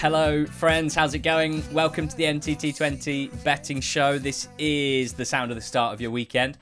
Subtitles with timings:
[0.00, 0.94] Hello, friends.
[0.94, 1.62] How's it going?
[1.74, 4.18] Welcome to the NTT20 betting show.
[4.18, 6.56] This is the sound of the start of your weekend.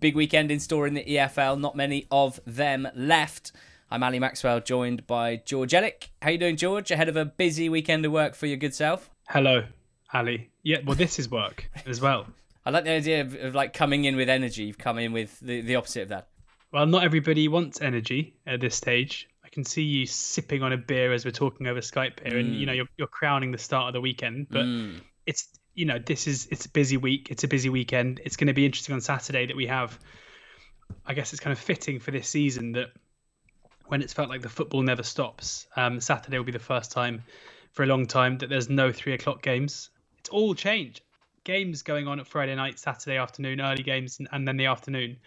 [0.00, 1.58] Big weekend in store in the EFL.
[1.58, 3.52] Not many of them left.
[3.90, 6.10] I'm Ali Maxwell, joined by George Elek.
[6.20, 6.90] How you doing, George?
[6.90, 9.08] Ahead of a busy weekend of work for your good self.
[9.30, 9.64] Hello,
[10.12, 10.50] Ali.
[10.62, 12.26] Yeah, well, this is work as well.
[12.66, 14.64] I like the idea of, of, like coming in with energy.
[14.64, 16.28] You've come in with the, the opposite of that.
[16.70, 19.26] Well, not everybody wants energy at this stage.
[19.54, 22.40] Can see you sipping on a beer as we're talking over Skype here, mm.
[22.40, 24.48] and you know you're, you're crowning the start of the weekend.
[24.50, 25.00] But mm.
[25.26, 27.28] it's you know this is it's a busy week.
[27.30, 28.20] It's a busy weekend.
[28.24, 29.96] It's going to be interesting on Saturday that we have.
[31.06, 32.88] I guess it's kind of fitting for this season that
[33.86, 35.68] when it's felt like the football never stops.
[35.76, 37.22] Um, Saturday will be the first time
[37.70, 39.90] for a long time that there's no three o'clock games.
[40.18, 41.00] It's all changed.
[41.44, 45.18] Games going on at Friday night, Saturday afternoon, early games, and, and then the afternoon.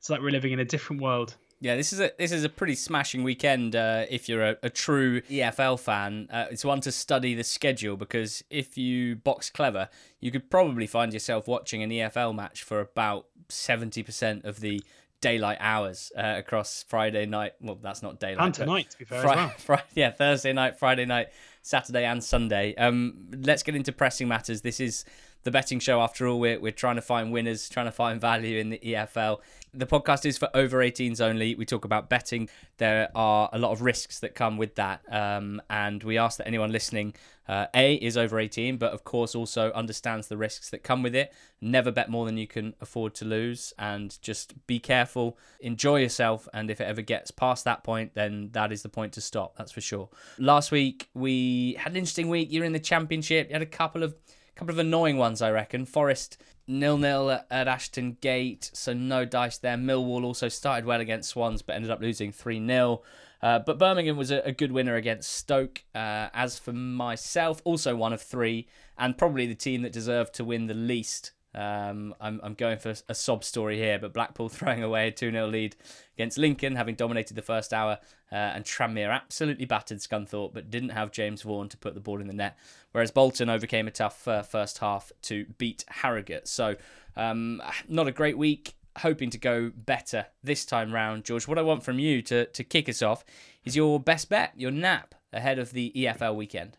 [0.00, 1.36] It's like we're living in a different world.
[1.64, 4.68] Yeah, this is a this is a pretty smashing weekend uh, if you're a, a,
[4.68, 6.28] true EFL fan.
[6.30, 9.88] Uh, it's one to study the schedule because if you box clever,
[10.20, 14.82] you could probably find yourself watching an EFL match for about seventy percent of the
[15.22, 17.54] daylight hours uh, across Friday night.
[17.62, 18.44] Well, that's not daylight.
[18.44, 19.54] And tonight, to be fair, Friday, well.
[19.56, 21.28] Friday, yeah, Thursday night, Friday night,
[21.62, 22.74] Saturday, and Sunday.
[22.74, 24.60] Um, let's get into pressing matters.
[24.60, 25.06] This is
[25.44, 26.40] the betting show after all.
[26.40, 29.40] We're, we're trying to find winners, trying to find value in the EFL.
[29.76, 31.54] The podcast is for over 18s only.
[31.56, 32.48] We talk about betting.
[32.78, 35.00] There are a lot of risks that come with that.
[35.10, 37.14] Um, and we ask that anyone listening,
[37.48, 41.14] uh, A, is over 18, but of course also understands the risks that come with
[41.14, 41.32] it.
[41.60, 43.72] Never bet more than you can afford to lose.
[43.76, 46.48] And just be careful, enjoy yourself.
[46.54, 49.56] And if it ever gets past that point, then that is the point to stop.
[49.56, 50.08] That's for sure.
[50.38, 52.48] Last week, we had an interesting week.
[52.52, 53.48] You're in the championship.
[53.48, 54.14] You had a couple of
[54.54, 55.84] couple of annoying ones, I reckon.
[55.84, 59.76] Forest nil nil at Ashton Gate, so no dice there.
[59.76, 63.02] Millwall also started well against Swans, but ended up losing three 0
[63.44, 65.84] uh, but Birmingham was a, a, good winner against Stoke.
[65.94, 68.66] Uh, as for myself, also one of three,
[68.96, 72.94] and probably the team that deserved to win the least um, I'm, I'm going for
[73.08, 75.76] a sob story here, but Blackpool throwing away a 2 0 lead
[76.16, 77.98] against Lincoln, having dominated the first hour,
[78.32, 82.20] uh, and Tranmere absolutely battered Scunthorpe, but didn't have James Vaughan to put the ball
[82.20, 82.58] in the net.
[82.92, 86.48] Whereas Bolton overcame a tough uh, first half to beat Harrogate.
[86.48, 86.76] So,
[87.16, 88.74] um, not a great week.
[88.98, 91.48] Hoping to go better this time round, George.
[91.48, 93.24] What I want from you to, to kick us off
[93.64, 96.76] is your best bet, your nap ahead of the EFL weekend.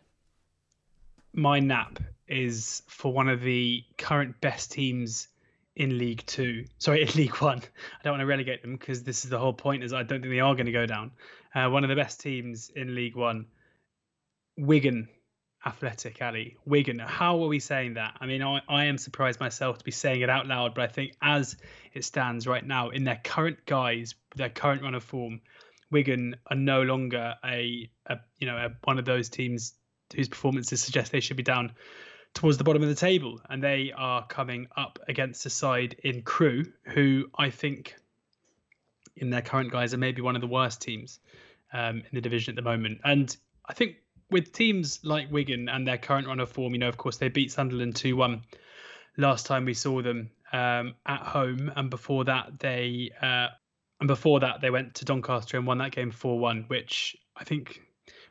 [1.34, 1.98] My nap
[2.28, 5.28] is for one of the current best teams
[5.74, 6.64] in League Two.
[6.78, 7.58] Sorry, in League One.
[7.58, 9.84] I don't want to relegate them because this is the whole point.
[9.84, 11.12] Is I don't think they are going to go down.
[11.54, 13.46] Uh, one of the best teams in League One,
[14.56, 15.08] Wigan
[15.66, 16.56] Athletic Ali.
[16.64, 17.00] Wigan.
[17.00, 18.16] How are we saying that?
[18.20, 20.86] I mean, I, I am surprised myself to be saying it out loud, but I
[20.86, 21.56] think as
[21.92, 25.40] it stands right now, in their current guise, their current run of form,
[25.90, 29.74] Wigan are no longer a, a you know a, one of those teams
[30.14, 31.72] whose performances suggest they should be down
[32.36, 36.22] towards the bottom of the table, and they are coming up against a side in
[36.22, 37.96] Crewe, who I think,
[39.16, 41.18] in their current guise, are maybe one of the worst teams
[41.72, 43.00] um, in the division at the moment.
[43.04, 43.34] And
[43.66, 43.96] I think
[44.30, 47.28] with teams like Wigan and their current run of form, you know, of course, they
[47.28, 48.42] beat Sunderland 2 1
[49.16, 53.10] last time we saw them um, at home, and before that, they.
[53.20, 53.48] Uh,
[53.98, 57.44] and before that, they went to Doncaster and won that game 4 1, which I
[57.44, 57.80] think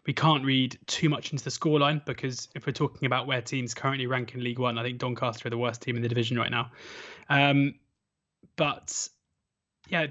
[0.06, 3.74] we can't read too much into the scoreline because if we're talking about where teams
[3.74, 6.38] currently rank in League One, I think Doncaster are the worst team in the division
[6.38, 6.72] right now.
[7.30, 7.76] Um,
[8.56, 9.10] but
[9.90, 10.08] yeah,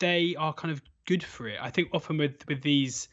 [0.00, 1.58] they are kind of good for it.
[1.60, 3.08] I think often with with these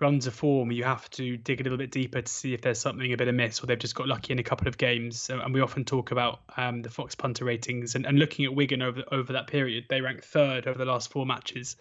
[0.00, 2.78] runs of form, you have to dig a little bit deeper to see if there's
[2.78, 5.30] something a bit amiss or they've just got lucky in a couple of games.
[5.30, 8.82] And we often talk about um, the Fox punter ratings and, and looking at Wigan
[8.82, 11.76] over over that period, they rank third over the last four matches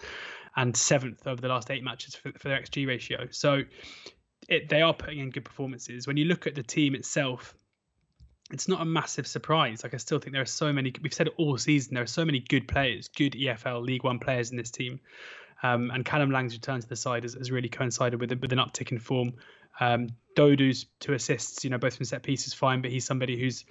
[0.55, 3.27] and seventh over the last eight matches for, for their XG ratio.
[3.31, 3.63] So
[4.47, 6.07] it, they are putting in good performances.
[6.07, 7.55] When you look at the team itself,
[8.51, 9.83] it's not a massive surprise.
[9.83, 10.93] Like I still think there are so many.
[11.01, 11.95] We've said it all season.
[11.95, 14.99] There are so many good players, good EFL League One players in this team.
[15.63, 18.59] Um, and Callum Lang's return to the side has, has really coincided with with an
[18.59, 19.33] uptick in form.
[19.79, 23.65] Um, Dodoo's two assists, you know, both from set pieces, fine, but he's somebody who's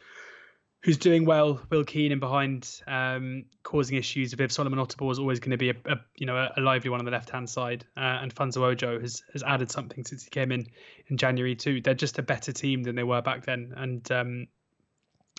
[0.85, 1.63] who's doing well.
[1.71, 4.35] Will Keane in behind, um, causing issues.
[4.35, 7.07] Viv Solomon-Otabor is always going to be a, a, you know a, lively one on
[7.07, 10.53] the left hand side, uh, and Funso Ojo has has added something since he came
[10.53, 10.67] in
[11.09, 11.81] in January too.
[11.81, 14.47] They're just a better team than they were back then, and um,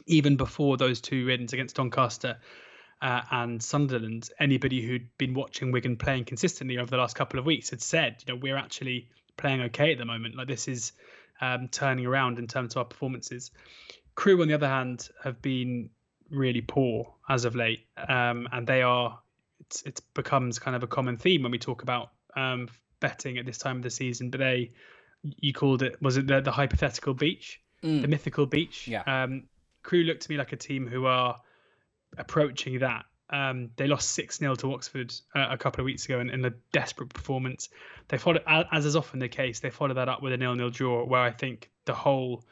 [0.07, 2.37] even before those two wins against Doncaster.
[3.01, 7.45] Uh, and Sunderland, anybody who'd been watching Wigan playing consistently over the last couple of
[7.45, 10.37] weeks had said, you know, we're actually playing okay at the moment.
[10.37, 10.93] Like this is
[11.41, 13.51] um, turning around in terms of our performances.
[14.15, 15.89] Crewe, on the other hand, have been
[16.29, 19.19] really poor as of late, um, and they are.
[19.61, 22.67] It's it becomes kind of a common theme when we talk about um,
[22.99, 24.29] betting at this time of the season.
[24.29, 24.71] But they
[25.23, 28.01] you called it was it the, the hypothetical beach, Mm.
[28.01, 28.87] the mythical beach.
[28.87, 29.03] Yeah.
[29.05, 29.43] Um,
[29.83, 31.37] Crewe looked to me like a team who are
[32.17, 33.05] approaching that.
[33.29, 36.45] Um, they lost six 0 to Oxford uh, a couple of weeks ago in, in
[36.45, 37.69] a desperate performance.
[38.07, 40.69] They followed, as is often the case, they followed that up with a nil nil
[40.69, 42.43] draw, where I think the whole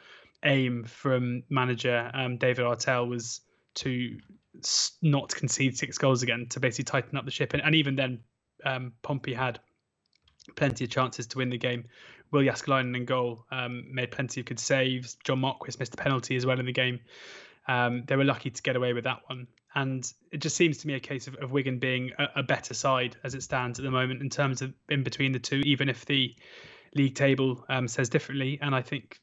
[0.43, 3.41] aim from manager um, David Artell was
[3.75, 4.17] to
[5.01, 7.53] not concede six goals again, to basically tighten up the ship.
[7.53, 8.19] And, and even then,
[8.65, 9.59] um, Pompey had
[10.55, 11.85] plenty of chances to win the game.
[12.31, 15.17] Will Jääskeläinen in goal um, made plenty of good saves.
[15.23, 16.99] John Marquis missed a penalty as well in the game.
[17.67, 19.47] Um, they were lucky to get away with that one.
[19.75, 22.73] And it just seems to me a case of, of Wigan being a, a better
[22.73, 25.89] side as it stands at the moment in terms of in between the two, even
[25.89, 26.35] if the
[26.95, 28.59] league table um, says differently.
[28.61, 29.19] And I think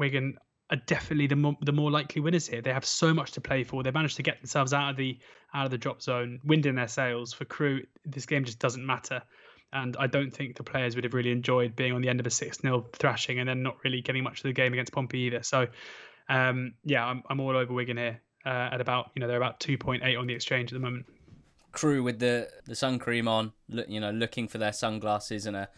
[0.00, 0.36] Wigan
[0.70, 2.62] are definitely the more, the more likely winners here.
[2.62, 3.82] They have so much to play for.
[3.82, 5.18] They managed to get themselves out of the
[5.54, 7.32] out of the drop zone, wind in their sails.
[7.32, 9.22] For Crewe, this game just doesn't matter.
[9.72, 12.26] And I don't think the players would have really enjoyed being on the end of
[12.26, 15.18] a 6 0 thrashing and then not really getting much of the game against Pompey
[15.20, 15.42] either.
[15.44, 15.68] So,
[16.28, 19.60] um, yeah, I'm, I'm all over Wigan here uh, at about, you know, they're about
[19.60, 21.06] 2.8 on the exchange at the moment.
[21.72, 25.68] Crewe with the the sun cream on, you know, looking for their sunglasses and a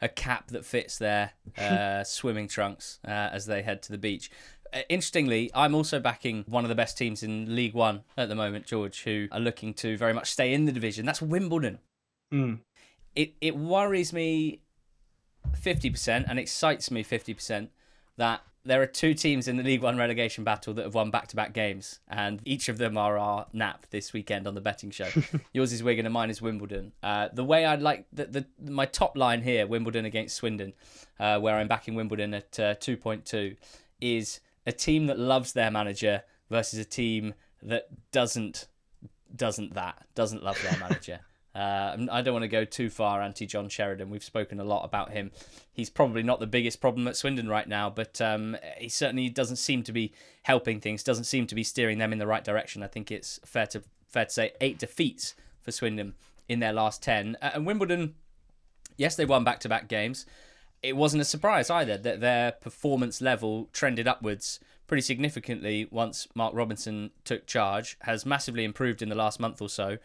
[0.00, 4.30] a cap that fits their uh, swimming trunks uh, as they head to the beach.
[4.72, 8.34] Uh, interestingly, I'm also backing one of the best teams in League One at the
[8.34, 11.06] moment, George, who are looking to very much stay in the division.
[11.06, 11.78] That's Wimbledon.
[12.32, 12.60] Mm.
[13.14, 14.60] It it worries me
[15.56, 17.70] fifty percent and excites me fifty percent
[18.18, 21.28] that there are two teams in the League One relegation battle that have won back
[21.28, 24.90] to back games, and each of them are our nap this weekend on the betting
[24.90, 25.08] show.
[25.52, 26.92] Yours is Wigan and mine is Wimbledon.
[27.02, 30.74] Uh, the way I'd like the, the my top line here, Wimbledon against Swindon,
[31.18, 33.56] uh, where I'm backing Wimbledon at uh, two point two,
[34.00, 38.66] is a team that loves their manager versus a team that doesn't
[39.34, 41.20] doesn't that doesn't love their manager.
[41.58, 44.10] Uh, I don't want to go too far anti John Sheridan.
[44.10, 45.32] We've spoken a lot about him.
[45.72, 49.56] He's probably not the biggest problem at Swindon right now, but um, he certainly doesn't
[49.56, 50.12] seem to be
[50.44, 51.02] helping things.
[51.02, 52.84] Doesn't seem to be steering them in the right direction.
[52.84, 56.14] I think it's fair to fair to say eight defeats for Swindon
[56.48, 57.36] in their last ten.
[57.42, 58.14] Uh, and Wimbledon,
[58.96, 60.26] yes, they won back to back games.
[60.80, 66.52] It wasn't a surprise either that their performance level trended upwards pretty significantly once Mark
[66.54, 69.98] Robinson took charge, has massively improved in the last month or so.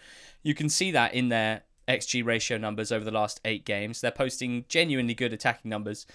[0.43, 4.01] You can see that in their XG ratio numbers over the last eight games.
[4.01, 6.05] They're posting genuinely good attacking numbers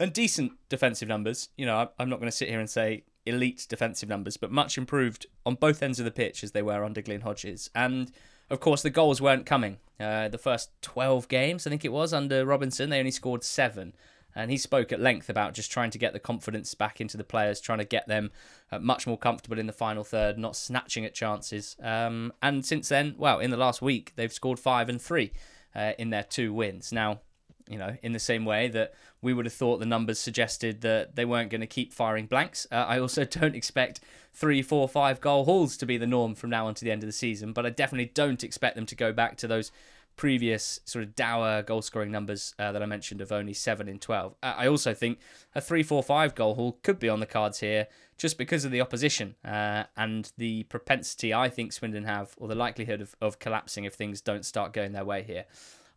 [0.00, 1.50] and decent defensive numbers.
[1.56, 4.78] You know, I'm not going to sit here and say elite defensive numbers, but much
[4.78, 7.70] improved on both ends of the pitch as they were under Glyn Hodges.
[7.74, 8.10] And
[8.48, 9.78] of course, the goals weren't coming.
[9.98, 13.94] Uh, the first 12 games, I think it was, under Robinson, they only scored seven.
[14.34, 17.24] And he spoke at length about just trying to get the confidence back into the
[17.24, 18.30] players, trying to get them
[18.70, 21.76] uh, much more comfortable in the final third, not snatching at chances.
[21.82, 25.32] Um, and since then, well, in the last week, they've scored five and three
[25.74, 26.92] uh, in their two wins.
[26.92, 27.20] Now,
[27.68, 31.14] you know, in the same way that we would have thought the numbers suggested that
[31.14, 32.66] they weren't going to keep firing blanks.
[32.70, 34.00] Uh, I also don't expect
[34.32, 37.02] three, four, five goal hauls to be the norm from now on to the end
[37.02, 39.70] of the season, but I definitely don't expect them to go back to those
[40.16, 43.98] previous sort of dour goal scoring numbers uh, that I mentioned of only 7 in
[43.98, 44.34] 12.
[44.42, 45.18] Uh, I also think
[45.54, 47.86] a 3 4 5 goal haul could be on the cards here
[48.18, 52.54] just because of the opposition uh, and the propensity I think Swindon have, or the
[52.54, 55.46] likelihood of, of collapsing if things don't start going their way here.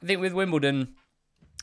[0.01, 0.95] I think with Wimbledon,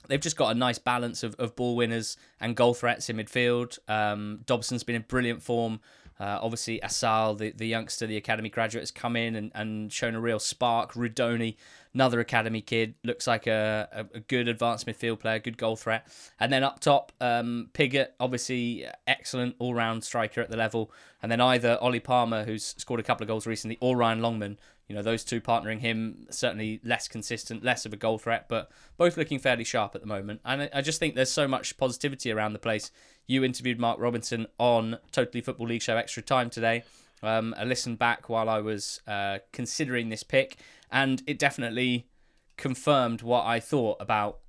[0.09, 3.79] they've just got a nice balance of, of ball winners and goal threats in midfield.
[3.89, 5.81] Um, Dobson's been in brilliant form.
[6.21, 10.15] Uh, obviously, Assal, the, the youngster, the academy graduate, has come in and, and shown
[10.15, 10.93] a real spark.
[10.93, 11.57] Rudoni,
[11.95, 16.07] another academy kid, looks like a, a, a good advanced midfield player, good goal threat.
[16.39, 20.93] And then up top, um, Pigott, obviously excellent all round striker at the level.
[21.23, 24.59] And then either Ollie Palmer, who's scored a couple of goals recently, or Ryan Longman.
[24.91, 28.73] You know, those two partnering him, certainly less consistent, less of a goal threat, but
[28.97, 30.41] both looking fairly sharp at the moment.
[30.45, 32.91] And I, just think there's so much positivity around the place.
[33.29, 36.83] You interviewed Mark Robinson on Totally Football League Show Extra Time today.
[37.23, 40.57] Um, I listened back while I was uh, considering this pick,
[40.91, 42.09] and it definitely
[42.57, 44.41] confirmed what I thought about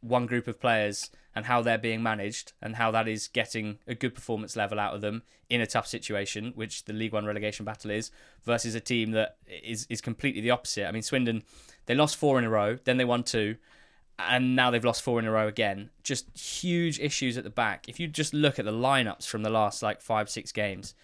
[0.00, 3.94] one group of players and how they're being managed and how that is getting a
[3.94, 7.64] good performance level out of them in a tough situation, which the League One relegation
[7.64, 8.10] battle is,
[8.44, 10.86] versus a team that is is completely the opposite.
[10.86, 11.42] I mean, Swindon,
[11.86, 13.56] they lost four in a row, then they won two,
[14.18, 15.90] and now they've lost four in a row again.
[16.02, 17.88] Just huge issues at the back.
[17.88, 20.94] If you just look at the lineups from the last like five, six games,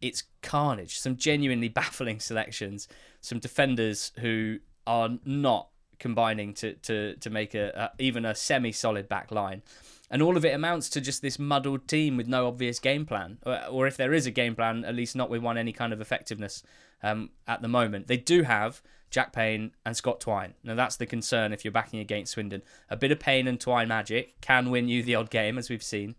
[0.00, 0.98] it's carnage.
[0.98, 2.88] Some genuinely baffling selections,
[3.20, 8.72] some defenders who are not combining to to to make a, a even a semi
[8.72, 9.62] solid back line.
[10.08, 13.38] And all of it amounts to just this muddled team with no obvious game plan,
[13.44, 15.92] or, or if there is a game plan, at least not with one any kind
[15.92, 16.62] of effectiveness
[17.02, 18.06] um, at the moment.
[18.06, 20.54] They do have Jack Payne, and Scott Twine.
[20.64, 22.62] Now, that's the concern if you're backing against Swindon.
[22.90, 25.82] A bit of Payne and Twine magic can win you the odd game, as we've
[25.82, 26.16] seen.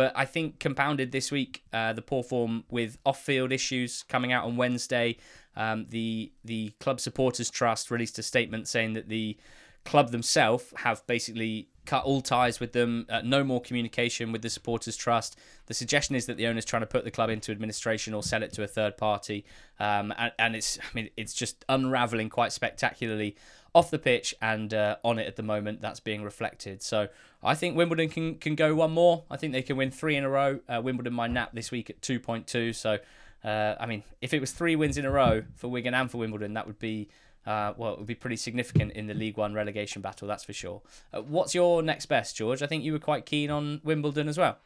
[0.00, 4.46] But I think compounded this week, uh, the poor form with off-field issues coming out
[4.46, 5.18] on Wednesday.
[5.54, 9.36] Um, the the club supporters trust released a statement saying that the
[9.84, 14.48] club themselves have basically cut all ties with them, uh, no more communication with the
[14.48, 15.38] supporters trust.
[15.66, 18.42] The suggestion is that the owner's trying to put the club into administration or sell
[18.42, 19.44] it to a third party,
[19.78, 23.36] um, and, and it's I mean it's just unraveling quite spectacularly
[23.74, 25.80] off the pitch and uh, on it at the moment.
[25.80, 26.82] That's being reflected.
[26.82, 27.08] So
[27.42, 29.24] I think Wimbledon can can go one more.
[29.30, 30.60] I think they can win three in a row.
[30.68, 32.72] Uh, Wimbledon my nap this week at two point two.
[32.72, 32.98] So
[33.44, 36.18] uh, I mean if it was three wins in a row for Wigan and for
[36.18, 37.08] Wimbledon, that would be
[37.46, 40.52] uh, well, it would be pretty significant in the League One relegation battle, that's for
[40.52, 40.82] sure.
[41.12, 42.62] Uh, what's your next best, George?
[42.62, 44.58] I think you were quite keen on Wimbledon as well.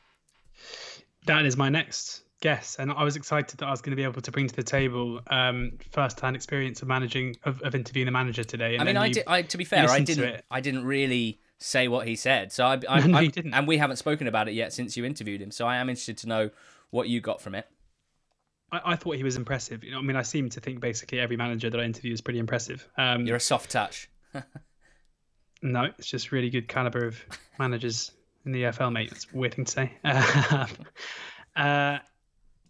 [1.27, 4.03] That is my next guess, and I was excited that I was going to be
[4.03, 8.13] able to bring to the table um, first-hand experience of managing, of, of interviewing the
[8.13, 8.77] manager today.
[8.79, 9.25] I mean, I did.
[9.27, 10.43] I, to be fair, I didn't.
[10.51, 13.55] I didn't really say what he said, so I, I, no, I didn't.
[13.55, 15.51] and we haven't spoken about it yet since you interviewed him.
[15.51, 16.51] So I am interested to know
[16.91, 17.67] what you got from it.
[18.71, 19.83] I, I, thought he was impressive.
[19.83, 22.21] You know, I mean, I seem to think basically every manager that I interview is
[22.21, 22.87] pretty impressive.
[22.99, 24.11] Um, You're a soft touch.
[25.63, 27.25] no, it's just really good caliber of
[27.59, 28.13] managers
[28.45, 29.09] in the EFL, mate.
[29.09, 29.93] That's a weird thing to say.
[31.57, 31.99] uh,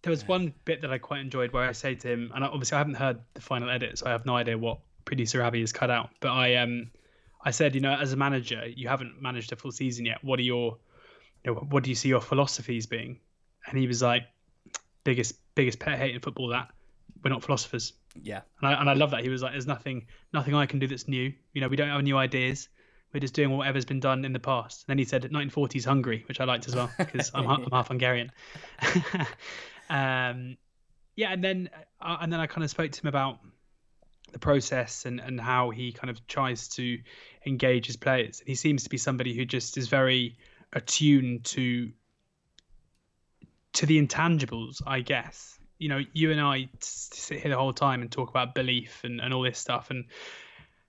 [0.05, 2.77] there was one bit that I quite enjoyed where I say to him, and obviously
[2.77, 5.73] I haven't heard the final edit, so I have no idea what producer Abby has
[5.73, 6.11] cut out.
[6.21, 6.91] But I um,
[7.43, 10.23] I said, you know, as a manager, you haven't managed a full season yet.
[10.23, 10.79] What are your,
[11.45, 13.19] you know, what do you see your philosophies being?
[13.67, 14.25] And he was like,
[15.05, 16.69] biggest biggest pet hate in football that
[17.25, 17.95] we're not philosophers.
[18.23, 18.43] Yeah.
[18.61, 19.23] And I and I love that.
[19.23, 21.33] He was like, There's nothing nothing I can do that's new.
[21.53, 22.69] You know, we don't have new ideas.
[23.13, 24.85] We're just doing whatever's been done in the past.
[24.87, 27.89] And then he said 1940s Hungary, which I liked as well because I'm, I'm half
[27.89, 28.33] Hungarian.
[29.95, 30.57] um,
[31.15, 31.71] yeah, and then
[32.01, 33.39] uh, and then I kind of spoke to him about
[34.33, 36.99] the process and, and how he kind of tries to
[37.47, 38.43] engage his players.
[38.45, 40.37] He seems to be somebody who just is very
[40.73, 41.93] attuned to
[43.75, 45.59] to the intangibles, I guess.
[45.79, 49.21] You know, you and I sit here the whole time and talk about belief and,
[49.21, 50.07] and all this stuff and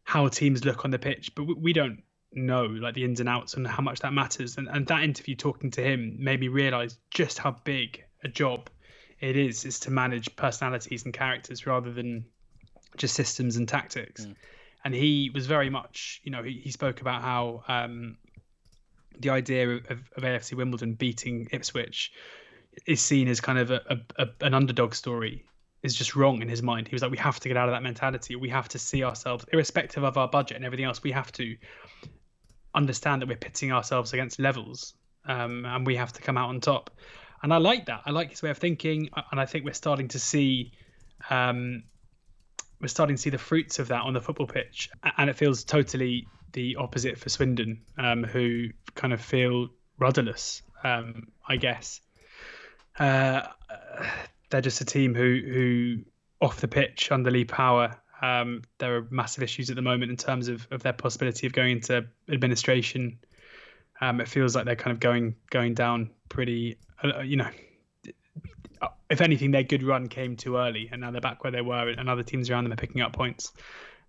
[0.03, 3.53] how teams look on the pitch, but we don't know like the ins and outs
[3.53, 4.57] and how much that matters.
[4.57, 8.69] And, and that interview talking to him made me realize just how big a job
[9.19, 12.25] it is is to manage personalities and characters rather than
[12.97, 14.25] just systems and tactics.
[14.25, 14.35] Mm.
[14.83, 18.17] And he was very much, you know, he, he spoke about how um,
[19.19, 22.11] the idea of, of AFC Wimbledon beating Ipswich
[22.85, 25.45] is seen as kind of a, a, a, an underdog story
[25.81, 26.87] is just wrong in his mind.
[26.87, 28.35] He was like, we have to get out of that mentality.
[28.35, 31.55] We have to see ourselves, irrespective of our budget and everything else, we have to
[32.73, 34.95] understand that we're pitting ourselves against levels
[35.25, 36.91] um, and we have to come out on top.
[37.45, 38.01] And I like that.
[38.07, 39.11] I like his way of thinking.
[39.31, 40.71] And I think we're starting to see.
[41.29, 41.83] Um,
[42.81, 45.63] we're starting to see the fruits of that on the football pitch, and it feels
[45.63, 52.01] totally the opposite for Swindon, um, who kind of feel rudderless, um, I guess.
[52.97, 53.43] Uh,
[54.49, 55.97] they're just a team who who
[56.41, 57.95] off the pitch under Lee Power.
[58.23, 61.53] Um, there are massive issues at the moment in terms of, of their possibility of
[61.53, 63.19] going into administration.
[64.01, 66.79] Um, it feels like they're kind of going going down pretty.
[67.13, 67.49] Uh, you know,
[69.09, 71.89] if anything, their good run came too early, and now they're back where they were,
[71.89, 73.53] and other teams around them are picking up points.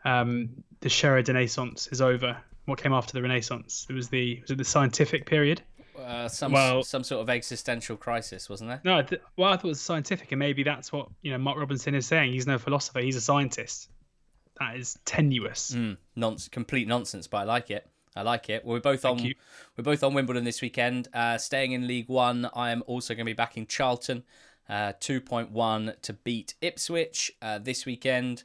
[0.04, 0.50] Um,
[0.80, 2.36] the Sheridan Renaissance is over.
[2.64, 3.86] What came after the Renaissance?
[3.88, 5.62] It was the was it the scientific period?
[5.98, 8.80] Uh, some well, some sort of existential crisis, wasn't there?
[8.84, 11.38] No, th- well, I thought it was scientific, and maybe that's what you know.
[11.38, 12.32] Mark Robinson is saying.
[12.32, 13.88] He's no philosopher; he's a scientist.
[14.58, 15.72] That is tenuous.
[15.72, 17.88] Mm, nonsense, complete nonsense, but I like it.
[18.16, 18.64] I like it.
[18.64, 19.26] Well, we're both Thank on.
[19.26, 19.34] You.
[19.76, 21.08] We're both on Wimbledon this weekend.
[21.12, 24.24] Uh, staying in League One, I am also going to be backing Charlton,
[24.68, 28.44] uh, two point one to beat Ipswich uh, this weekend.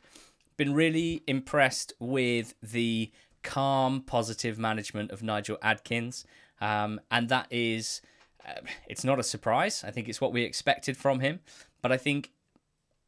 [0.57, 3.11] Been really impressed with the
[3.43, 6.25] calm, positive management of Nigel Adkins.
[6.59, 8.01] Um, and that is,
[8.47, 9.83] uh, it's not a surprise.
[9.83, 11.39] I think it's what we expected from him.
[11.81, 12.31] But I think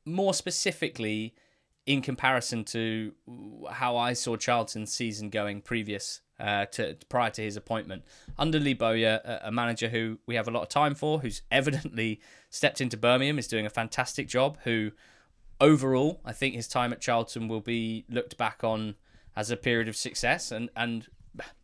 [0.05, 1.35] more specifically,
[1.85, 3.13] in comparison to
[3.71, 8.03] how I saw Charlton's season going previous uh, to prior to his appointment
[8.37, 12.21] under Lee Bowyer, a, manager who we have a lot of time for, who's evidently
[12.49, 14.57] stepped into Birmingham, is doing a fantastic job.
[14.63, 14.91] Who
[15.59, 18.95] overall, I think his time at Charlton will be looked back on
[19.35, 21.07] as a period of success and and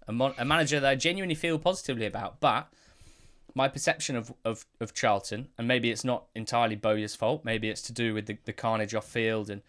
[0.08, 2.40] a, mon- a manager that I genuinely feel positively about.
[2.40, 2.68] But
[3.56, 7.82] my perception of, of, of Charlton, and maybe it's not entirely Bowyer's fault, maybe it's
[7.84, 9.62] to do with the, the carnage off field and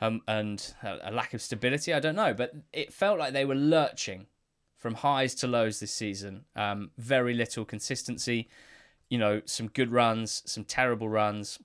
[0.00, 1.92] um, and a, lack of stability.
[1.92, 4.26] I don't know, but it felt like they were lurching
[4.76, 6.44] from highs to lows this season.
[6.54, 8.48] Um, very little consistency.
[9.08, 11.58] You know, some good runs, some terrible runs.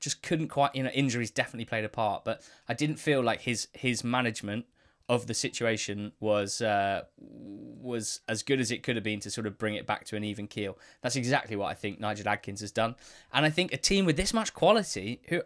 [0.00, 0.74] just couldn't quite.
[0.74, 4.66] You know, injuries definitely played a part, but I didn't feel like his his management
[5.08, 9.46] of the situation was uh, was as good as it could have been to sort
[9.46, 10.78] of bring it back to an even keel.
[11.00, 12.94] That's exactly what I think Nigel Adkins has done,
[13.32, 15.42] and I think a team with this much quality, who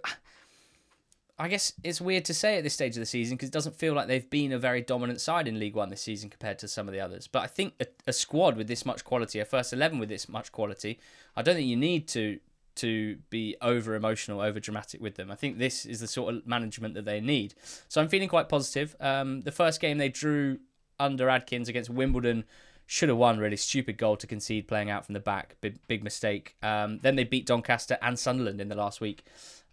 [1.39, 3.77] I guess it's weird to say at this stage of the season because it doesn't
[3.77, 6.69] feel like they've been a very dominant side in League One this season compared to
[6.69, 7.27] some of the others.
[7.27, 10.29] But I think a, a squad with this much quality, a first eleven with this
[10.29, 11.01] much quality,
[11.35, 12.39] I don't think you need to
[12.77, 15.31] to be over emotional, over dramatic with them.
[15.31, 17.55] I think this is the sort of management that they need.
[17.89, 18.97] So I'm feeling quite positive.
[19.01, 20.59] Um, the first game they drew
[20.99, 22.45] under Adkins against Wimbledon
[22.87, 23.39] should have won.
[23.39, 25.57] Really stupid goal to concede playing out from the back.
[25.61, 26.57] Big, big mistake.
[26.63, 29.25] Um, then they beat Doncaster and Sunderland in the last week.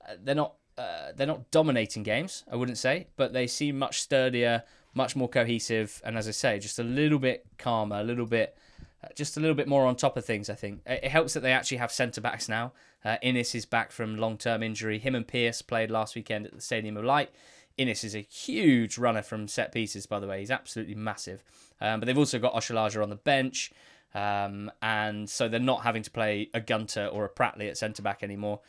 [0.05, 3.99] Uh, they're not uh, they're not dominating games, I wouldn't say, but they seem much
[4.01, 8.25] sturdier, much more cohesive, and as I say, just a little bit calmer, a little
[8.25, 8.57] bit,
[9.03, 10.49] uh, just a little bit more on top of things.
[10.49, 12.71] I think it, it helps that they actually have centre backs now.
[13.03, 14.99] Uh, Inniss is back from long term injury.
[14.99, 17.29] Him and Pearce played last weekend at the Stadium of Light.
[17.77, 20.39] Inniss is a huge runner from set pieces, by the way.
[20.39, 21.43] He's absolutely massive.
[21.81, 23.71] Um, but they've also got Oshilaja on the bench.
[24.13, 28.01] Um, and so they're not having to play a Gunter or a Pratley at centre
[28.01, 28.61] back anymore.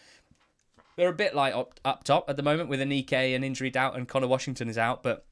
[1.00, 3.96] They're a bit light up, up top at the moment with Aneke and injury doubt,
[3.96, 5.02] and Conor Washington is out.
[5.02, 5.24] But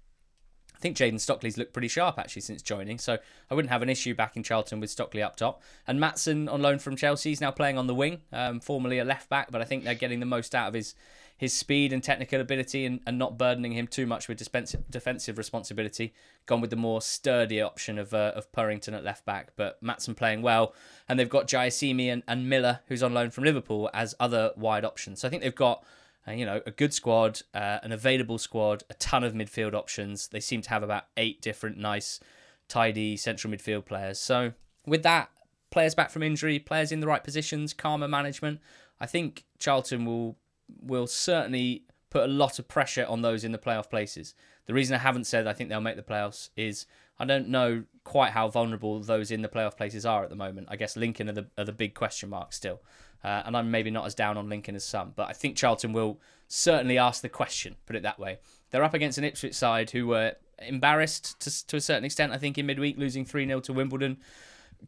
[0.75, 3.19] I think Jayden Stockley's looked pretty sharp actually since joining, so
[3.51, 5.63] I wouldn't have an issue back in Charlton with Stockley up top.
[5.87, 9.05] And Maatsen on loan from Chelsea is now playing on the wing, um, formerly a
[9.05, 10.95] left back, but I think they're getting the most out of his
[11.39, 16.13] his speed and technical ability and, and not burdening him too much with defensive responsibility.
[16.47, 20.17] Gone with the more sturdy option of uh, of Purrington at left back, but Maatsen
[20.17, 20.75] playing well,
[21.09, 24.85] and they've got Jaiyesimi and, and Millar, who's on loan from Liverpool, as other wide
[24.85, 25.21] options.
[25.21, 25.85] So I think they've got
[26.27, 30.29] uh, you know, a good squad, uh, an available squad, a ton of midfield options.
[30.29, 32.21] They seem to have about eight different nice,
[32.69, 34.19] tidy central midfield players.
[34.19, 34.53] So
[34.87, 35.31] with that,
[35.71, 38.61] players back from injury, players in the right positions, calmer management,
[39.01, 40.37] I think Charlton will
[40.81, 44.35] will certainly put a lot of pressure on those in the playoff places.
[44.67, 46.87] The reason I haven't said I think they'll make the playoffs is
[47.19, 50.69] I don't know quite how vulnerable those in the playoff places are at the moment.
[50.71, 52.81] I guess Lincoln are the are the big question mark still.
[53.25, 55.93] Uh, and I'm maybe not as down on Lincoln as some, but I think Charlton
[55.93, 58.39] will certainly ask the question, put it that way.
[58.71, 62.39] They're up against an Ipswich side who were embarrassed to, to a certain extent, I
[62.39, 64.19] think, in midweek, losing 3 0 to Wimbledon.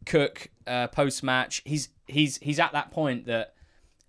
[0.06, 3.54] Cook, uh, post match, he's, he's, he's at that point that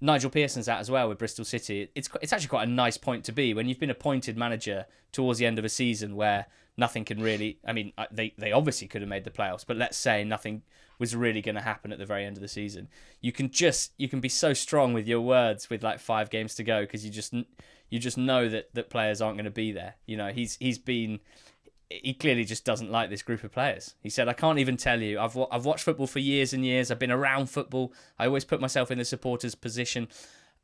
[0.02, 1.90] Nigel Pearson's at as well with Bristol City.
[1.94, 5.38] It's, it's actually quite a nice point to be when you've been appointed manager towards
[5.38, 7.60] the end of a season where nothing can really.
[7.66, 10.64] I mean, they they obviously could have made the playoffs, but let's say nothing
[10.98, 12.88] was really going to happen at the very end of the season.
[13.22, 16.56] You can just you can be so strong with your words with like five games
[16.56, 17.34] to go because you just
[17.90, 19.96] you just know that that players aren't going to be there.
[20.08, 21.20] You know, he's he's been
[22.04, 23.96] he clearly just doesn't like this group of players.
[24.02, 25.20] He said, "I can't even tell you.
[25.20, 26.92] I've I've watched football for years and years.
[26.92, 27.94] I've been around football.
[28.18, 30.08] I always put myself in the supporters' position.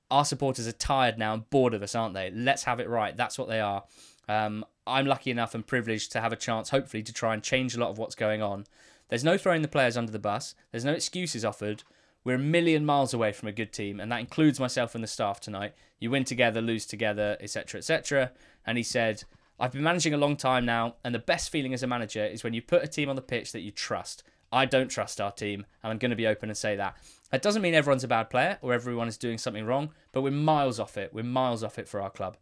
[0.09, 2.31] Our supporters are tired now and bored of us, aren't they?
[2.31, 3.15] Let's have it right.
[3.15, 3.83] That's what they are.
[4.29, 7.75] Um, I'm lucky enough and privileged to have a chance, hopefully, to try and change
[7.75, 8.65] a lot of what's going on.
[9.09, 10.55] There's no throwing the players under the bus.
[10.71, 11.83] There's no excuses offered.
[12.23, 15.07] We're a million miles away from a good team, and that includes myself and the
[15.07, 15.73] staff tonight.
[15.99, 18.31] You win together, lose together, etc., etc.
[18.65, 19.23] And he said,
[19.59, 22.43] I've been managing a long time now, and the best feeling as a manager is
[22.43, 24.23] when you put a team on the pitch that you trust.
[24.51, 26.95] I don't trust our team, and I'm going to be open and say that.
[27.31, 30.31] That doesn't mean everyone's a bad player or everyone is doing something wrong, but we're
[30.31, 31.13] miles off it.
[31.13, 32.37] We're miles off it for our club.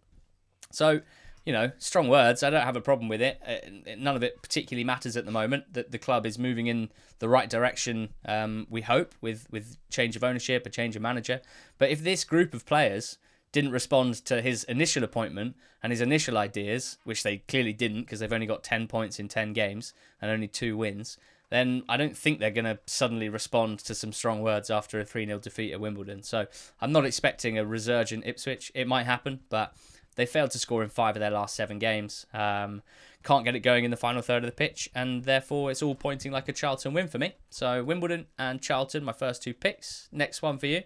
[0.72, 1.02] So
[1.46, 2.42] you know, strong words.
[2.42, 3.40] I don't have a problem with it.
[3.48, 5.74] Uh, none of it particularly matters at the moment.
[5.74, 8.10] That the club is moving in the right direction.
[8.26, 11.42] Um, we hope with with change of ownership, a change of manager.
[11.78, 13.20] But if this group of players
[13.56, 18.20] didn't respond to his initial appointment and his initial ideas, which they clearly didn't because
[18.20, 21.18] they've only got ten points in ten games and only two wins,
[21.50, 25.06] then I don't think they're going to suddenly respond to some strong words after a
[25.06, 26.22] 3 0 defeat at Wimbledon.
[26.22, 26.48] So
[26.82, 28.74] I'm not expecting a resurgent Ipswich.
[28.76, 29.74] It might happen, but
[30.16, 32.26] they failed to score in five of their last seven games.
[32.34, 32.82] Um,
[33.24, 35.96] can't get it going in the final third of the pitch, and therefore it's all
[35.96, 37.36] pointing like a Charlton win for me.
[37.50, 40.10] So Wimbledon and Charlton, my first two picks.
[40.12, 40.84] Next one for you.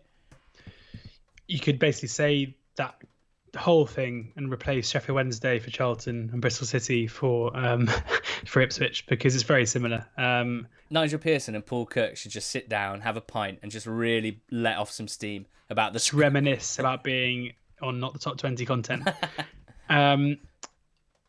[1.47, 2.95] You could basically say that
[3.57, 7.87] whole thing and replace Sheffield Wednesday for Charlton and Bristol City for um,
[8.45, 10.05] for Ipswich because it's very similar.
[10.17, 13.85] Um, Nigel Pearson and Paul Cook should just sit down, have a pint, and just
[13.85, 16.09] really let off some steam about the.
[16.13, 19.07] Reminisce about being on not the top 20 content.
[19.89, 20.37] um,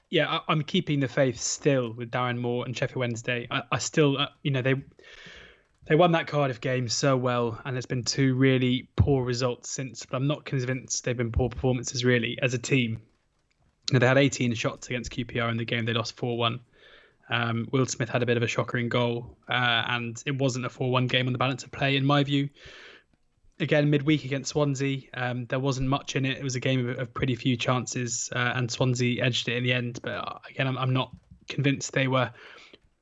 [0.08, 3.46] yeah, I, am keeping the faith still with Darren Moore and Sheffield Wednesday.
[3.50, 4.74] I, I still, uh, you know, they
[5.90, 10.06] they won that Cardiff game so well, and there's been two really poor results since.
[10.06, 13.02] But I'm not convinced they've been poor performances really as a team.
[13.92, 15.86] Know, they had 18 shots against QPR in the game.
[15.86, 16.60] They lost 4-1.
[17.28, 20.68] Um, Wildsmith had a bit of a shocker in goal, uh, and it wasn't a
[20.68, 22.50] 4-1 game on the balance of play in my view.
[23.58, 25.02] again midweek against Swansea.
[25.12, 26.38] Um, there wasn't much in it.
[26.38, 29.64] It was a game of, of pretty few chances, uh, and Swansea edged it in
[29.64, 29.98] the end.
[30.04, 31.10] But uh, again, I'm, I'm not
[31.48, 32.30] convinced they were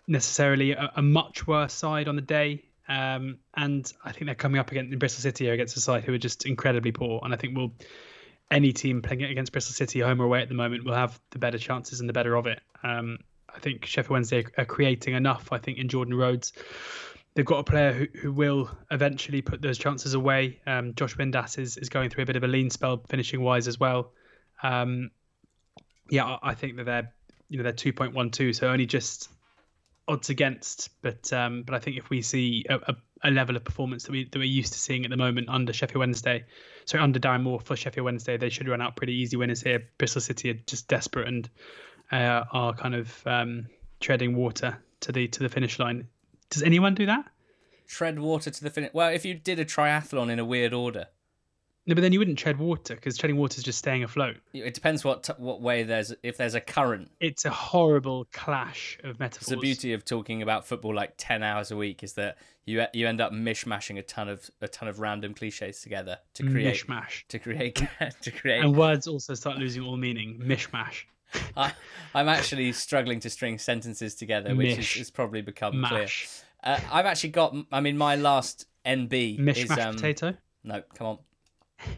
[0.07, 2.65] necessarily a, a much worse side on the day.
[2.89, 6.19] Um, and I think they're coming up against Bristol City against a side who are
[6.19, 7.21] just incredibly poor.
[7.23, 7.73] And I think we'll
[8.51, 11.39] any team playing against Bristol City, home or away at the moment, will have the
[11.39, 12.61] better chances and the better of it.
[12.83, 13.19] Um,
[13.55, 15.53] I think Sheffield Wednesday are creating enough.
[15.53, 16.53] I think in Jordan Rhodes,
[17.35, 20.61] they've got a player who, who will eventually put those chances away.
[20.67, 23.69] Um, Josh Windass is, is going through a bit of a lean spell finishing wise
[23.69, 24.13] as well.
[24.63, 25.11] Um,
[26.11, 27.13] yeah, I, I think that they're
[27.49, 29.31] you know they're 2.12, so only just
[30.09, 30.91] odds against.
[31.03, 34.13] But um, but I think if we see a, a, a, level of performance that
[34.13, 36.45] we that we're used to seeing at the moment under Sheffield Wednesday,
[36.87, 39.85] so under Darren Moore for Sheffield Wednesday, they should run out pretty easy winners here.
[39.99, 41.49] Bristol City are just desperate and
[42.11, 43.67] uh, are kind of um,
[44.01, 46.09] treading water to the to the finish line.
[46.51, 47.27] Does anyone do that?
[47.87, 48.91] Tread water to the finish.
[48.93, 51.07] Well, if you did a triathlon in a weird order.
[51.89, 54.37] No, but then you wouldn't tread water because treading water is just staying afloat.
[54.53, 57.11] It depends what t- what way there's if there's a current.
[57.19, 59.49] It's a horrible clash of metaphors.
[59.49, 62.85] It's the beauty of talking about football like ten hours a week is that you
[62.93, 66.77] you end up mishmashing a ton of a ton of random cliches together to create
[66.77, 67.81] mishmash to create
[68.21, 68.63] to create.
[68.63, 70.43] And words also start losing all meaning.
[70.45, 71.05] Mishmash.
[71.57, 71.73] I,
[72.15, 76.29] I'm actually struggling to string sentences together, which is, has probably become Mash.
[76.63, 76.75] clear.
[76.75, 77.57] Uh, I've actually got.
[77.73, 80.35] I mean, my last NB Mishmash is um, potato.
[80.65, 81.19] No, come on,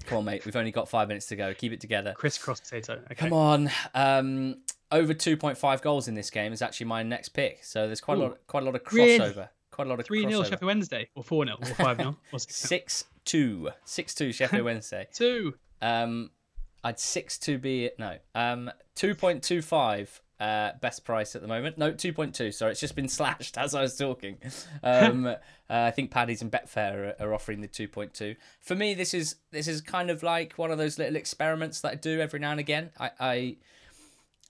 [0.07, 0.45] come on, mate.
[0.45, 1.53] We've only got five minutes to go.
[1.55, 2.13] Keep it together.
[2.17, 2.95] Crisscross potato.
[3.05, 3.15] Okay.
[3.15, 3.71] Come on.
[3.95, 4.57] Um,
[4.93, 7.65] over 2.5 goals in this game is actually my next pick.
[7.65, 9.37] So there's quite a lot, quite a lot of crossover.
[9.37, 9.47] Really?
[9.71, 10.45] Quite a lot of Three 0 crossover.
[10.45, 14.65] Sheffield Wednesday, or four 0 or five 0 or six Six two, six two Sheffield
[14.65, 15.07] Wednesday.
[15.13, 15.55] two.
[15.81, 16.31] Um,
[16.83, 17.99] I'd six two be it.
[17.99, 20.21] No, um, two point two five.
[20.41, 21.77] Uh, best price at the moment.
[21.77, 22.51] No, two point two.
[22.51, 24.39] Sorry, it's just been slashed as I was talking.
[24.83, 25.37] Um, uh,
[25.69, 28.37] I think Paddy's and Betfair are, are offering the two point two.
[28.59, 31.93] For me, this is this is kind of like one of those little experiments that
[31.93, 32.89] I do every now and again.
[32.99, 33.57] I, I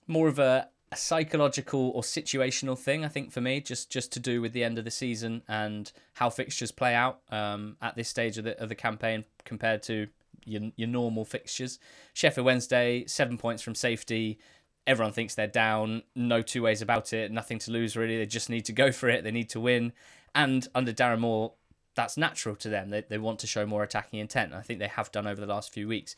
[0.07, 3.03] more of a, a psychological or situational thing.
[3.03, 5.91] I think for me, just just to do with the end of the season and
[6.13, 10.07] how fixtures play out um, at this stage of the of the campaign compared to
[10.45, 11.79] your your normal fixtures.
[12.13, 14.39] Sheffield Wednesday, seven points from safety.
[14.87, 16.03] Everyone thinks they're down.
[16.15, 17.31] No two ways about it.
[17.31, 18.17] Nothing to lose really.
[18.17, 19.23] They just need to go for it.
[19.23, 19.93] They need to win.
[20.33, 21.53] And under Darren Moore,
[21.95, 22.89] that's natural to them.
[22.89, 24.53] They they want to show more attacking intent.
[24.53, 26.15] I think they have done over the last few weeks.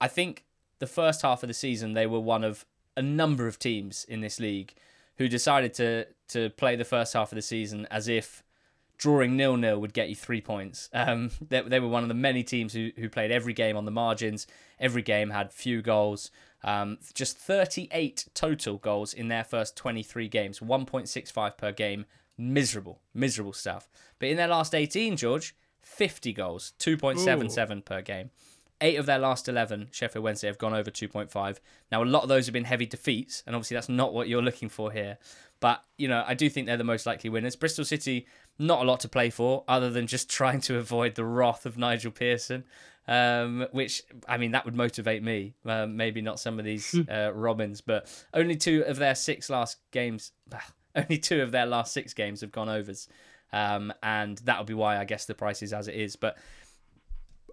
[0.00, 0.44] I think
[0.78, 2.64] the first half of the season they were one of
[2.96, 4.74] a number of teams in this league
[5.16, 8.42] who decided to to play the first half of the season as if
[8.98, 10.88] drawing nil nil would get you three points.
[10.92, 13.84] Um, they, they were one of the many teams who, who played every game on
[13.84, 14.46] the margins.
[14.78, 16.30] Every game had few goals.
[16.62, 22.06] Um, just 38 total goals in their first 23 games, 1.65 per game.
[22.36, 23.88] Miserable, miserable stuff.
[24.18, 28.30] But in their last 18, George, 50 goals, 2.77 per game.
[28.80, 31.58] Eight of their last 11, Sheffield Wednesday, have gone over 2.5.
[31.92, 34.42] Now, a lot of those have been heavy defeats, and obviously that's not what you're
[34.42, 35.18] looking for here.
[35.64, 37.56] But, you know, I do think they're the most likely winners.
[37.56, 38.26] Bristol City,
[38.58, 41.78] not a lot to play for, other than just trying to avoid the wrath of
[41.78, 42.64] Nigel Pearson,
[43.08, 45.54] um, which, I mean, that would motivate me.
[45.64, 49.78] Um, maybe not some of these uh, Robins, but only two of their six last
[49.90, 50.32] games,
[50.94, 53.08] only two of their last six games have gone overs.
[53.50, 56.14] Um, and that'll be why I guess the price is as it is.
[56.14, 56.36] But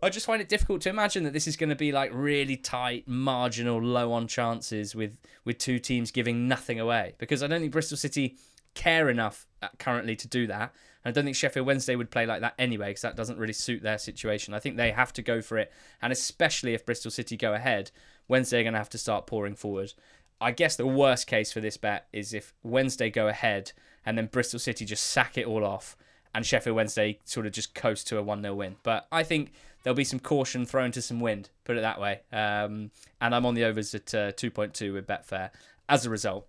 [0.04, 2.58] I just find it difficult to imagine that this is going to be like really
[2.58, 7.14] tight, marginal, low on chances with with two teams giving nothing away.
[7.18, 8.38] Because I don't think Bristol City
[8.74, 10.74] care enough uh, currently to do that.
[11.04, 13.54] And I don't think Sheffield Wednesday would play like that anyway, because that doesn't really
[13.54, 14.54] suit their situation.
[14.54, 17.92] I think they have to go for it, and especially if Bristol City go ahead,
[18.28, 19.94] Wednesday are going to have to start pouring forward.
[20.40, 24.26] I guess the worst case for this bet is if Wednesday go ahead and then
[24.26, 25.96] Bristol City just sack it all off
[26.34, 28.76] and Sheffield Wednesday sort of just coast to a 1 0 win.
[28.84, 29.52] But I think
[29.84, 32.22] there'll be some caution thrown to some wind, put it that way.
[32.32, 35.52] Um, and I'm on the overs at uh, 2.2 with Betfair.
[35.90, 36.48] As a result,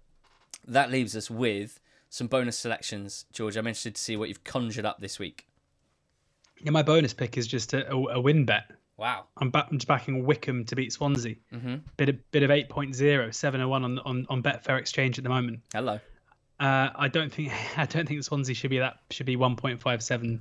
[0.67, 3.25] that leaves us with some bonus selections.
[3.33, 5.47] George, I'm interested to see what you've conjured up this week.
[6.63, 8.71] Yeah, my bonus pick is just a, a, a win bet.
[8.97, 9.25] Wow.
[9.39, 11.35] I'm, back, I'm just backing Wycombe to beat Swansea.
[11.53, 11.77] Mm-hmm.
[11.97, 15.61] Bit of bit of 8.0, 701 on on on Betfair Exchange at the moment.
[15.73, 15.99] Hello.
[16.61, 20.41] Uh, I don't think I don't think Swansea should be that should be 1.57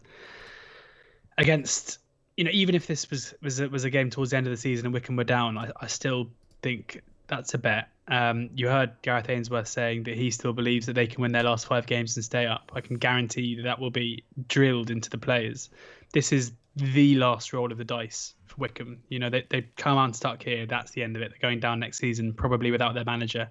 [1.38, 2.00] against
[2.38, 4.52] you know even if this was was a, was a game towards the end of
[4.52, 6.30] the season and Wycombe were down, I, I still
[6.62, 7.90] think that's a bet.
[8.08, 11.44] Um, you heard Gareth Ainsworth saying that he still believes that they can win their
[11.44, 12.72] last five games and stay up.
[12.76, 15.70] I can guarantee you that that will be drilled into the players.
[16.14, 19.00] This is the last roll of the dice for Wycombe.
[19.10, 20.66] You know they they come unstuck here.
[20.66, 21.32] That's the end of it.
[21.32, 23.50] They're going down next season probably without their manager,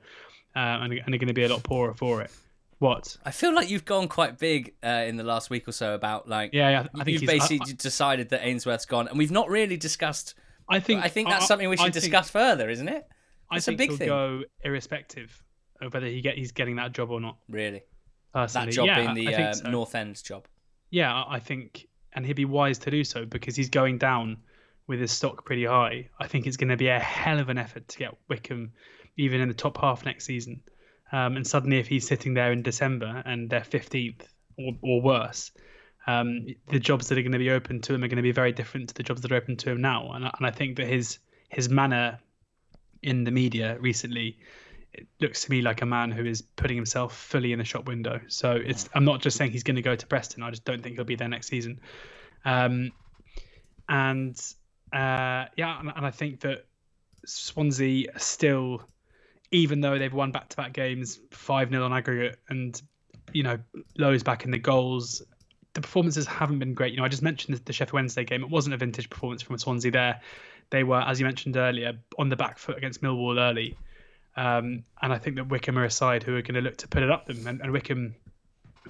[0.56, 2.30] uh, and, and they're going to be a lot poorer for it.
[2.80, 3.16] What?
[3.24, 6.28] I feel like you've gone quite big uh, in the last week or so about
[6.28, 6.86] like Yeah, yeah.
[6.94, 10.34] I think you've he's- I- basically decided that Ainsworth's gone, and we've not really discussed.
[10.68, 13.06] I think I think that's I- something we I should think- discuss further, isn't it?
[13.50, 14.08] I It's a big he'll thing.
[14.08, 15.42] go irrespective
[15.82, 17.36] of whether he get he's getting that job or not.
[17.48, 17.82] Really,
[18.32, 19.70] Personally, that job yeah, being the uh, so.
[19.70, 20.46] North End job.
[20.90, 24.38] Yeah, I- I think, and he'd be wise to do so because he's going down
[24.86, 26.08] with his stock pretty high.
[26.18, 28.72] I think it's going to be a hell of an effort to get Wycombe
[29.16, 30.62] even in the top half next season.
[31.12, 34.22] Um, and suddenly, if he's sitting there in December and they're 15th
[34.58, 35.50] or, or worse,
[36.06, 38.32] um, the jobs that are going to be open to him are going to be
[38.32, 40.12] very different to the jobs that are open to him now.
[40.12, 41.18] And, I- and I think that his
[41.48, 42.18] his manner
[43.02, 44.38] in the media recently
[44.92, 47.86] it looks to me like a man who is putting himself fully in the shop
[47.86, 48.20] window.
[48.28, 50.42] So it's I'm not just saying he's going to go to Preston.
[50.42, 51.80] I just don't think he'll be there next season.
[52.44, 52.92] Um,
[53.88, 54.36] and
[54.92, 56.66] uh, yeah, and, and I think that
[57.26, 58.82] Swansea still,
[59.50, 62.80] even though they've won back-to-back games, five 0 on aggregate, and
[63.32, 63.58] you know
[63.98, 65.22] Lowe's back in the goals.
[65.74, 66.92] The performances haven't been great.
[66.92, 68.42] You know, I just mentioned the, the Sheffield Wednesday game.
[68.42, 70.20] It wasn't a vintage performance from Swansea there.
[70.70, 73.76] They were, as you mentioned earlier, on the back foot against Millwall early.
[74.36, 76.88] Um, and I think that Wycombe are a side who are going to look to
[76.88, 77.46] put it up them.
[77.46, 78.14] And, and Wycombe,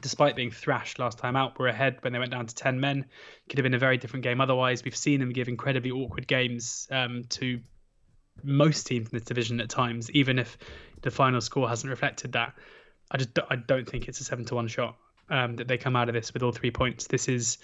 [0.01, 3.07] despite being thrashed last time out, were ahead when they went down to 10 men.
[3.49, 4.85] Could have been a very different game otherwise.
[4.85, 7.61] We've seen them give incredibly awkward games um, to
[8.43, 10.59] most teams in this division at times, even if
[11.03, 12.55] the final score hasn't reflected that.
[13.11, 14.97] I just I don't think it's a seven to one shot
[15.29, 17.07] um, that they come out of this with all three points.
[17.09, 17.59] This is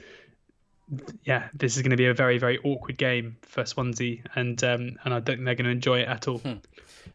[1.25, 4.97] yeah, this is going to be a very very awkward game for Swansea, and um,
[5.05, 6.41] and I don't think they're going to enjoy it at all.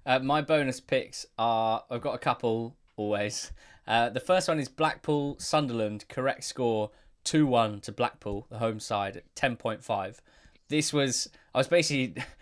[0.06, 3.52] Uh, my bonus picks are I've got a couple always.
[3.88, 6.92] Uh, the first one is Blackpool Sunderland, correct score
[7.24, 10.18] 2 1 to Blackpool, the home side at 10.5.
[10.70, 12.16] This was, I was basically,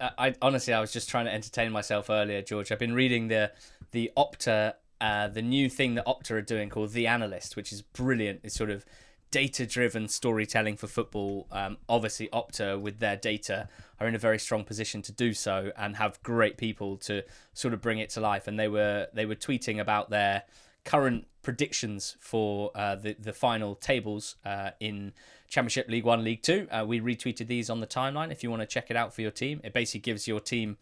[0.00, 2.72] I, I honestly, I was just trying to entertain myself earlier, George.
[2.72, 3.52] I've been reading the,
[3.92, 7.82] the Opta, uh, the new thing that Opta are doing called The Analyst, which is
[7.82, 8.40] brilliant.
[8.42, 8.84] It's sort of
[9.30, 11.46] data driven storytelling for football.
[11.50, 13.68] Um, obviously, Opta, with their data,
[14.00, 17.74] are in a very strong position to do so and have great people to sort
[17.74, 18.46] of bring it to life.
[18.46, 20.44] And they were they were tweeting about their
[20.84, 25.12] current predictions for uh, the the final tables uh, in
[25.48, 26.66] Championship League One, League Two.
[26.70, 28.30] Uh, we retweeted these on the timeline.
[28.30, 30.76] If you want to check it out for your team, it basically gives your team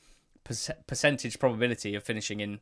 [0.44, 2.60] perc- percentage probability of finishing in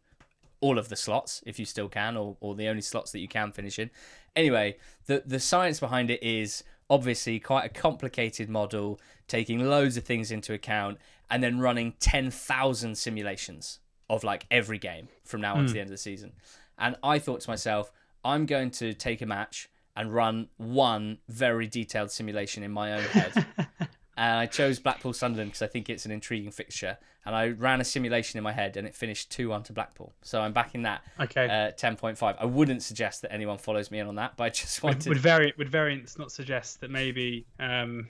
[0.61, 3.29] all of the slots if you still can or, or the only slots that you
[3.29, 3.91] can finish in
[4.35, 10.05] anyway the the science behind it is obviously quite a complicated model taking loads of
[10.05, 10.99] things into account
[11.31, 15.89] and then running 10,000 simulations of like every game from now on to the end
[15.89, 16.33] of the season
[16.79, 17.91] and i thought to myself
[18.25, 23.03] i'm going to take a match and run one very detailed simulation in my own
[23.03, 23.47] head
[24.17, 26.99] and I chose Blackpool Sunderland because I think it's an intriguing fixture.
[27.25, 30.13] And I ran a simulation in my head, and it finished two one to Blackpool.
[30.23, 31.47] So I'm backing that Okay.
[31.49, 32.35] uh, ten point five.
[32.41, 35.09] I wouldn't suggest that anyone follows me in on that, but I just wanted.
[35.09, 38.09] would, vari- would variance not suggest that maybe um,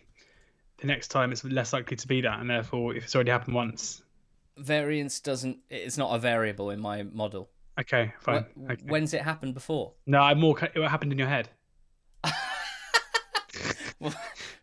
[0.78, 3.54] the next time it's less likely to be that, and therefore, if it's already happened
[3.54, 4.02] once,
[4.56, 5.58] Variance doesn't.
[5.68, 7.50] It's not a variable in my model.
[7.78, 8.46] okay, fine.
[8.66, 8.82] Wh- okay.
[8.86, 9.92] When's it happened before?
[10.06, 10.54] No, I'm more.
[10.74, 11.50] What happened in your head?
[14.10, 14.14] Well,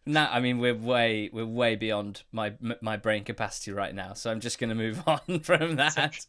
[0.05, 4.13] no, I mean we're way we're way beyond my my brain capacity right now.
[4.13, 6.25] So I'm just going to move on from that,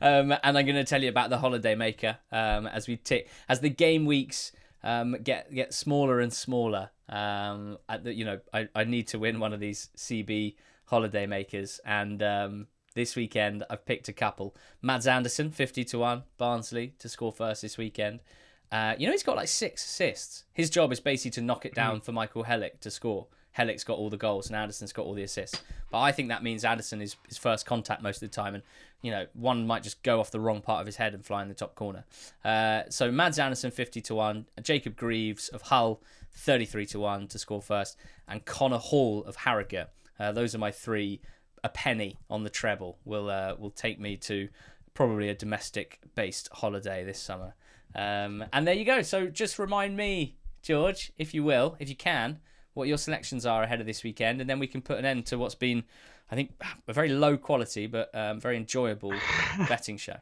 [0.00, 3.28] um, and I'm going to tell you about the holiday maker um, as we tick
[3.48, 4.50] as the game weeks
[4.82, 6.90] um, get get smaller and smaller.
[7.08, 11.26] Um, at the, you know, I, I need to win one of these CB holiday
[11.26, 14.54] makers, and um, this weekend I've picked a couple.
[14.82, 18.20] Mads Andersen, fifty to one, Barnsley to score first this weekend.
[18.70, 20.44] Uh, you know, he's got like six assists.
[20.52, 23.26] His job is basically to knock it down for Michael Helik to score.
[23.56, 25.60] Helik's got all the goals and Andersen's got all the assists.
[25.90, 28.62] But I think that means Andersen is his first contact most of the time, and
[29.02, 31.42] you know, one might just go off the wrong part of his head and fly
[31.42, 32.04] in the top corner.
[32.44, 36.02] Uh, so Mads Andersen fifty to one, Jacob Greaves of Hull
[36.32, 37.96] thirty three to one to score first,
[38.28, 39.88] and Connor Hall of Harrogate.
[40.20, 41.20] Uh, those are my three.
[41.64, 44.48] A penny on the treble will uh, will take me to
[44.94, 47.54] probably a domestic based holiday this summer.
[47.94, 49.02] Um, and there you go.
[49.02, 52.38] So just remind me, George, if you will, if you can,
[52.74, 55.26] what your selections are ahead of this weekend, and then we can put an end
[55.26, 55.82] to what's been,
[56.30, 56.52] I think,
[56.86, 59.12] a very low quality but um, very enjoyable
[59.68, 60.16] betting show.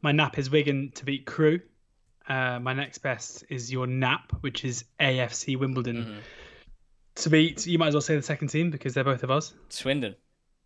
[0.00, 1.60] My nap is Wigan to beat Crewe.
[2.28, 6.18] Uh, my next best is your nap, which is AFC Wimbledon Mm-hmm.
[7.16, 7.66] to beat.
[7.66, 9.52] You might as well say the second team because they're both of us.
[9.68, 10.14] Swindon,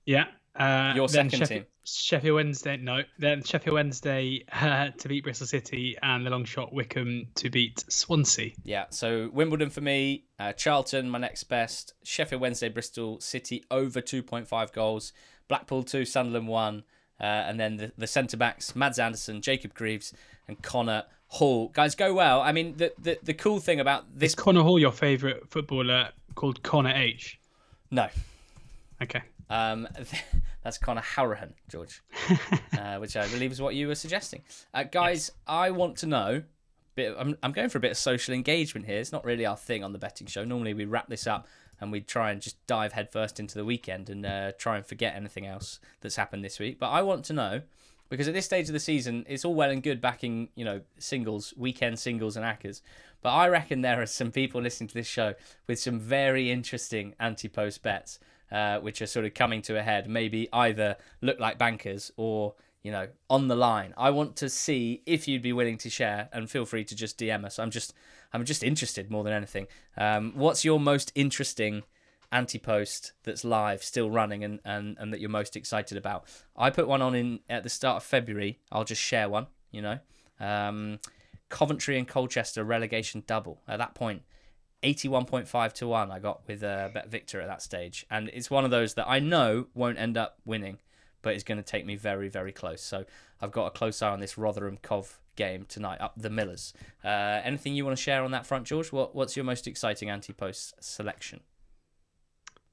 [0.05, 0.27] Yeah.
[0.55, 1.67] Uh, Your second Sheffield, team.
[1.87, 2.77] Sheffield Wednesday.
[2.77, 7.49] No, then Sheffield Wednesday uh, to beat Bristol City, and the long shot Wycombe to
[7.49, 8.53] beat Swansea.
[8.65, 8.87] yeah.
[8.91, 14.23] So Wimbledon for me, uh, Charlton, my next best, Sheffield Wednesday, Bristol City over two
[14.23, 15.13] point five goals,
[15.49, 16.83] Blackpool two, Sunderland one,
[17.21, 20.13] Uh, and then the, the centre backs, Mads Andersen, Jacob Greaves,
[20.49, 21.69] and Connor Hall.
[21.69, 22.41] Guys, go well.
[22.43, 24.33] I mean, the, the, the cool thing about this.
[24.33, 27.41] Is Connor Hall your favourite footballer called Connor H?
[27.91, 28.09] No.
[29.01, 29.23] Okay.
[29.49, 29.89] Um,
[30.63, 32.03] that's Conor Hourihane, George,
[32.79, 34.43] uh, which I believe is what you were suggesting.
[34.75, 35.43] Uh, guys, yes.
[35.47, 36.43] I want to know.
[36.95, 38.99] Bit, I'm, I'm going for a bit of social engagement here.
[38.99, 40.45] It's not really our thing on the betting show.
[40.45, 41.47] Normally, we wrap this up
[41.81, 45.15] and we try and just dive headfirst into the weekend and uh, try and forget
[45.15, 46.79] anything else that's happened this week.
[46.79, 47.63] But I want to know
[48.09, 50.81] because at this stage of the season, it's all well and good backing, you know,
[50.99, 52.81] singles, weekend singles and ACCAs.
[53.21, 55.35] But I reckon there are some people listening to this show
[55.67, 60.09] with some very interesting anti-post bets, uh, which are sort of coming to a head.
[60.09, 63.95] Maybe either look like bankers or you know on the line.
[63.97, 67.19] I want to see if you'd be willing to share, and feel free to just
[67.19, 67.59] DM us.
[67.59, 67.95] I'm just
[68.33, 69.67] I'm just interested more than anything.
[69.97, 71.83] Um, what's your most interesting?
[72.33, 76.25] anti-post that's live still running and, and and that you're most excited about
[76.57, 79.81] i put one on in at the start of february i'll just share one you
[79.81, 79.99] know
[80.41, 80.99] um,
[81.49, 84.23] coventry and colchester relegation double at that point
[84.83, 88.07] 81.5 to 1 i got with uh, BetVictor at that stage.
[88.11, 90.79] And it's one of those that i know won't end up winning
[91.23, 92.83] but it's going to take me very very close.
[92.83, 93.05] So
[93.41, 96.73] i've got a close eye on this rotherham cov game tonight up the millers.
[97.05, 98.93] Uh, anything you want to share on that front george?
[98.93, 101.41] What, what's your most exciting anti-post selection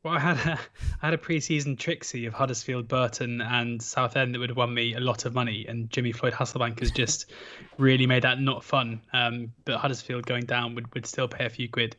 [0.04, 0.60] well, I had a,
[1.02, 4.94] I had a preseason Trixie of Huddersfield, Burton, and Southend that would have won me
[4.96, 7.32] a lot of money, and Jimmy Floyd Hasselbaink has just
[7.78, 9.02] really made that not fun.
[9.14, 11.96] Um, but Huddersfield going down would, would still pay a few quid.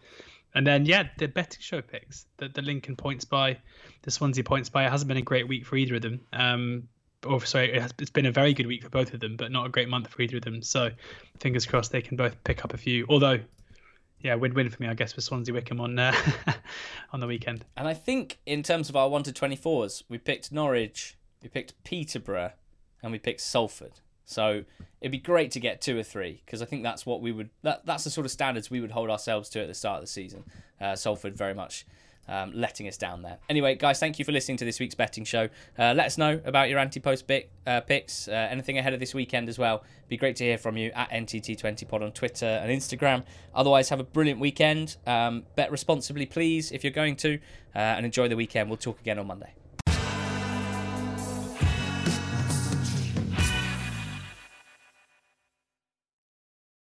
[0.54, 3.58] And then yeah, the betting show picks, the the Lincoln points by,
[4.02, 4.86] the Swansea points by.
[4.86, 6.20] It hasn't been a great week for either of them.
[6.32, 6.88] Um,
[7.26, 9.50] or sorry, it has, it's been a very good week for both of them, but
[9.50, 10.62] not a great month for either of them.
[10.62, 10.90] So
[11.40, 13.06] fingers crossed they can both pick up a few.
[13.08, 13.40] Although
[14.24, 16.14] yeah, win-win for me, I guess, for Swansea Wycombe on uh,
[17.12, 17.66] on the weekend.
[17.76, 21.50] And I think in terms of our one to twenty fours, we picked Norwich, we
[21.50, 22.52] picked Peterborough,
[23.02, 24.00] and we picked Salford.
[24.24, 24.64] So
[25.02, 27.50] it'd be great to get two or three because I think that's what we would
[27.62, 30.04] that that's the sort of standards we would hold ourselves to at the start of
[30.04, 30.44] the season.
[30.80, 31.86] Uh, Salford very much
[32.28, 33.38] um, letting us down there.
[33.48, 35.48] Anyway, guys, thank you for listening to this week's betting show.
[35.78, 39.14] Uh, let us know about your anti-post bit, uh, picks, uh, anything ahead of this
[39.14, 39.84] weekend as well.
[40.08, 43.24] Be great to hear from you at NTT20pod on Twitter and Instagram.
[43.54, 44.96] Otherwise, have a brilliant weekend.
[45.06, 47.38] Um, bet responsibly, please, if you're going to,
[47.74, 48.68] uh, and enjoy the weekend.
[48.68, 49.54] We'll talk again on Monday.